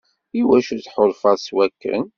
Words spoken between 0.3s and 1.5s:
Iwacu tḥulfaḍ s